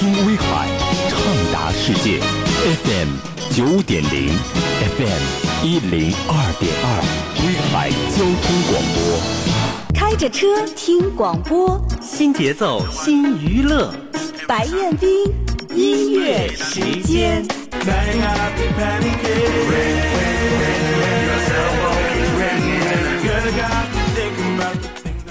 [0.00, 0.66] 听威海，
[1.10, 1.18] 畅
[1.52, 2.20] 达世界。
[2.64, 3.08] FM
[3.54, 4.32] 九点零
[4.96, 5.22] ，FM
[5.62, 6.88] 一零二点二，
[7.44, 8.98] 威海交通广播。
[9.94, 13.92] 开着车听广播，新节奏新娱乐。
[14.48, 15.10] 白彦斌
[15.74, 17.44] 音乐时间。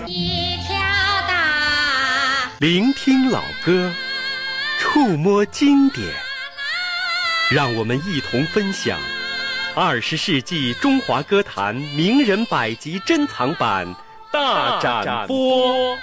[0.06, 0.78] 一条
[1.28, 3.92] 大，聆听老歌，
[5.00, 6.06] 触摸经典，
[7.50, 9.00] 让我们一同分享
[9.74, 13.96] 二十世纪中华歌坛名人百集珍藏版
[14.30, 15.98] 大展播。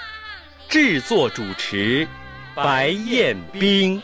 [0.71, 2.09] 制作主持
[2.55, 4.01] 白彦冰。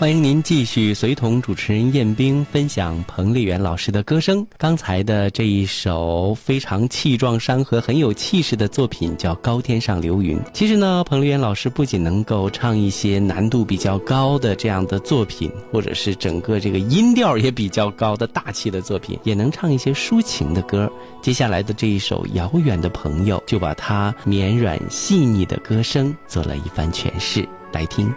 [0.00, 4.46] 欢迎您继续随同主持人彦冰分享彭丽媛老师的歌声。
[4.56, 10.38] 刚才的这一首非常气壮山河、很有气势的作品叫《高天上流云》。
[10.54, 20.90] 其实呢，彭丽媛老师不仅能够唱一些难度比较高的这样的作品，或者是整个这个音调也比较高的大气的作品，也能唱一些抒情的歌。
[21.20, 27.46] 接下来的这一首《遥远的朋友》，就把他绵软细腻的歌声做了一番诠释。
[27.70, 28.12] 来听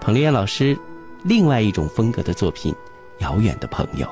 [0.00, 0.76] 彭丽媛老师
[1.28, 2.72] 另外一种风格的作品
[3.18, 4.06] 《遥远的朋友》。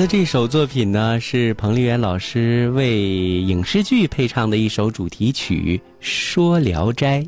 [0.00, 2.98] 那这首作品呢，是彭丽媛老师为
[3.42, 7.20] 影视剧配唱的一首主题曲《说聊斋》。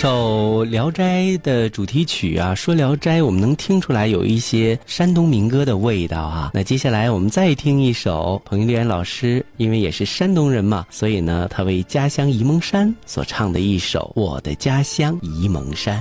[0.00, 6.52] 首《聊斋》的主题曲啊，说《聊斋》，我们能听出来有一些山东民歌的味道啊。
[6.54, 16.00] 那接下来我们再听一首彭丽媛老师，因为也是山东人嘛，所以呢，他为家乡沂蒙山所唱的一首《我的家乡沂蒙山》。